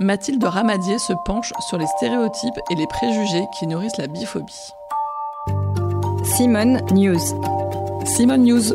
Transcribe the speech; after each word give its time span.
Mathilde 0.00 0.42
Ramadier 0.42 0.98
se 0.98 1.12
penche 1.24 1.52
sur 1.68 1.78
les 1.78 1.86
stéréotypes 1.86 2.58
et 2.70 2.74
les 2.74 2.86
préjugés 2.86 3.46
qui 3.58 3.66
nourrissent 3.66 3.98
la 3.98 4.06
biphobie. 4.06 4.72
Simone 6.24 6.80
News. 6.92 7.20
Simone 8.04 8.44
News. 8.44 8.74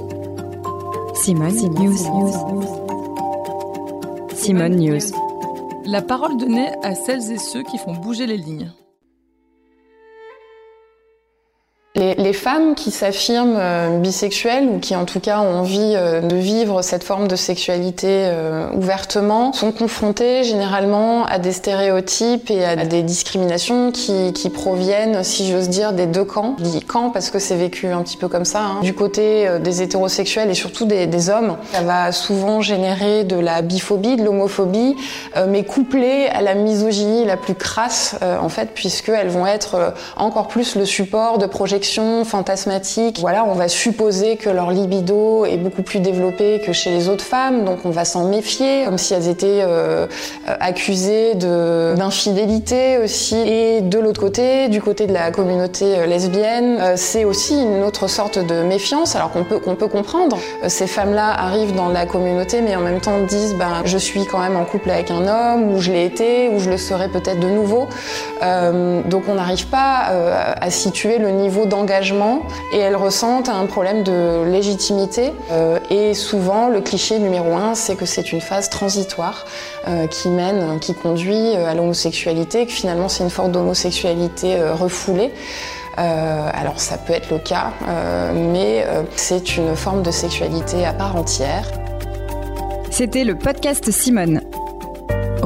Simone, 1.15 1.55
News. 1.55 1.97
Simone 4.35 4.75
News. 4.75 5.11
La 5.85 6.01
parole 6.01 6.37
donnée 6.37 6.71
à 6.83 6.93
celles 6.95 7.31
et 7.31 7.37
ceux 7.37 7.63
qui 7.63 7.77
font 7.77 7.93
bouger 7.93 8.27
les 8.27 8.37
lignes. 8.37 8.71
Les, 11.97 12.33
femmes 12.33 12.75
qui 12.75 12.91
s'affirment 12.91 13.57
euh, 13.57 13.97
bisexuelles 13.97 14.67
ou 14.69 14.77
qui 14.77 14.95
en 14.95 15.05
tout 15.05 15.19
cas 15.19 15.39
ont 15.39 15.55
envie 15.55 15.93
euh, 15.95 16.21
de 16.21 16.35
vivre 16.35 16.83
cette 16.83 17.03
forme 17.03 17.27
de 17.27 17.35
sexualité 17.35 18.07
euh, 18.07 18.69
ouvertement 18.73 19.51
sont 19.51 19.71
confrontées 19.71 20.43
généralement 20.43 21.25
à 21.25 21.39
des 21.39 21.51
stéréotypes 21.51 22.51
et 22.51 22.63
à 22.63 22.75
des 22.75 23.01
discriminations 23.01 23.91
qui, 23.91 24.31
qui 24.33 24.51
proviennent, 24.51 25.23
si 25.23 25.49
j'ose 25.49 25.69
dire, 25.69 25.93
des 25.93 26.05
deux 26.05 26.23
camps. 26.23 26.55
Je 26.59 26.65
dis 26.65 26.81
camp 26.81 27.09
parce 27.09 27.31
que 27.31 27.39
c'est 27.39 27.55
vécu 27.55 27.87
un 27.87 28.03
petit 28.03 28.17
peu 28.17 28.27
comme 28.27 28.45
ça. 28.45 28.61
Hein. 28.61 28.81
Du 28.83 28.93
côté 28.93 29.47
des 29.59 29.81
hétérosexuels 29.81 30.51
et 30.51 30.55
surtout 30.55 30.85
des, 30.85 31.07
des, 31.07 31.29
hommes, 31.31 31.57
ça 31.71 31.81
va 31.81 32.11
souvent 32.11 32.61
générer 32.61 33.23
de 33.23 33.37
la 33.37 33.63
biphobie, 33.63 34.17
de 34.17 34.23
l'homophobie, 34.23 34.95
mais 35.47 35.63
couplée 35.63 36.27
à 36.27 36.41
la 36.41 36.53
misogynie 36.53 37.25
la 37.25 37.37
plus 37.37 37.55
crasse 37.55 38.15
en 38.21 38.49
fait, 38.49 38.71
puisqu'elles 38.73 39.29
vont 39.29 39.47
être 39.47 39.93
encore 40.15 40.47
plus 40.47 40.75
le 40.75 40.85
support 40.85 41.37
de 41.37 41.47
projections 41.47 41.86
fantasmatiques. 42.25 43.19
Voilà, 43.19 43.45
on 43.45 43.53
va 43.53 43.67
supposer 43.67 44.37
que 44.37 44.49
leur 44.49 44.71
libido 44.71 45.45
est 45.45 45.57
beaucoup 45.57 45.81
plus 45.81 45.99
développé 45.99 46.61
que 46.65 46.73
chez 46.73 46.91
les 46.91 47.09
autres 47.09 47.23
femmes, 47.23 47.65
donc 47.65 47.79
on 47.85 47.89
va 47.89 48.05
s'en 48.05 48.25
méfier, 48.25 48.83
comme 48.85 48.97
si 48.97 49.13
elles 49.13 49.27
étaient 49.27 49.61
euh, 49.61 50.07
accusées 50.59 51.35
d'infidélité 51.35 52.97
aussi. 52.97 53.37
Et 53.37 53.81
de 53.81 53.99
l'autre 53.99 54.19
côté, 54.19 54.69
du 54.69 54.81
côté 54.81 55.07
de 55.07 55.13
la 55.13 55.31
communauté 55.31 55.97
euh, 55.97 56.05
lesbienne, 56.05 56.77
euh, 56.79 56.93
c'est 56.95 57.25
aussi 57.25 57.55
une 57.55 57.83
autre 57.83 58.07
sorte 58.07 58.39
de 58.39 58.63
méfiance, 58.63 59.15
alors 59.15 59.31
qu'on 59.31 59.43
peut, 59.43 59.59
qu'on 59.59 59.75
peut 59.75 59.87
comprendre. 59.87 60.37
Ces 60.67 60.87
femmes-là 60.87 61.31
arrivent 61.31 61.75
dans 61.75 61.89
la 61.89 62.05
communauté, 62.05 62.61
mais 62.61 62.75
en 62.75 62.81
même 62.81 62.99
temps 62.99 63.19
disent, 63.27 63.55
ben, 63.55 63.81
je 63.85 63.97
suis 63.97 64.25
quand 64.25 64.39
même 64.39 64.57
en 64.57 64.65
couple 64.65 64.89
avec 64.89 65.11
un 65.11 65.27
homme, 65.27 65.73
ou 65.73 65.79
je 65.79 65.91
l'ai 65.91 66.05
été, 66.05 66.49
ou 66.49 66.59
je 66.59 66.69
le 66.69 66.77
serai 66.77 67.07
peut-être 67.07 67.39
de 67.39 67.49
nouveau. 67.49 67.87
donc 68.41 69.23
on 69.27 69.35
n'arrive 69.35 69.67
pas 69.67 70.11
à 70.59 70.69
situer 70.69 71.17
le 71.17 71.29
niveau 71.29 71.65
engagement 71.73 72.43
et 72.73 72.77
elles 72.77 72.95
ressentent 72.95 73.49
un 73.49 73.65
problème 73.65 74.03
de 74.03 74.43
légitimité. 74.43 75.33
Euh, 75.51 75.79
et 75.89 76.13
souvent, 76.13 76.69
le 76.69 76.81
cliché 76.81 77.19
numéro 77.19 77.55
un, 77.55 77.75
c'est 77.75 77.95
que 77.95 78.05
c'est 78.05 78.31
une 78.31 78.41
phase 78.41 78.69
transitoire 78.69 79.45
euh, 79.87 80.07
qui 80.07 80.29
mène, 80.29 80.79
qui 80.79 80.93
conduit 80.93 81.55
euh, 81.55 81.67
à 81.67 81.73
l'homosexualité, 81.73 82.65
que 82.65 82.71
finalement 82.71 83.09
c'est 83.09 83.23
une 83.23 83.29
forme 83.29 83.51
d'homosexualité 83.51 84.57
refoulée. 84.71 85.31
alors 85.97 86.79
ça 86.79 86.97
peut 86.97 87.13
être 87.13 87.31
le 87.31 87.39
cas, 87.39 87.71
mais 88.33 88.85
c'est 89.15 89.57
une 89.57 89.75
forme 89.75 90.03
de 90.03 90.11
sexualité 90.11 90.85
à 90.85 90.93
part 90.93 91.15
entière. 91.15 91.65
C'était 92.91 93.23
le 93.23 93.35
podcast 93.35 93.89
Simone. 93.91 94.41